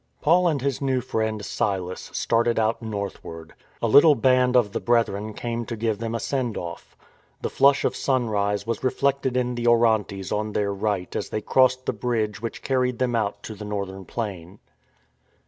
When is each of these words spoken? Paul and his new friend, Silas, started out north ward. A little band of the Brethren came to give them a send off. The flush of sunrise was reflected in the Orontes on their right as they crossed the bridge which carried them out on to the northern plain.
Paul 0.19 0.47
and 0.47 0.63
his 0.63 0.81
new 0.81 0.99
friend, 0.99 1.45
Silas, 1.45 2.09
started 2.11 2.57
out 2.57 2.81
north 2.81 3.23
ward. 3.23 3.53
A 3.83 3.87
little 3.87 4.15
band 4.15 4.57
of 4.57 4.71
the 4.71 4.79
Brethren 4.79 5.35
came 5.35 5.63
to 5.67 5.75
give 5.75 5.99
them 5.99 6.15
a 6.15 6.19
send 6.19 6.57
off. 6.57 6.97
The 7.43 7.51
flush 7.51 7.85
of 7.85 7.95
sunrise 7.95 8.65
was 8.65 8.83
reflected 8.83 9.37
in 9.37 9.53
the 9.53 9.67
Orontes 9.67 10.31
on 10.31 10.53
their 10.53 10.73
right 10.73 11.15
as 11.15 11.29
they 11.29 11.41
crossed 11.41 11.85
the 11.85 11.93
bridge 11.93 12.41
which 12.41 12.63
carried 12.63 12.97
them 12.97 13.13
out 13.15 13.35
on 13.35 13.41
to 13.43 13.53
the 13.53 13.65
northern 13.65 14.05
plain. 14.05 14.57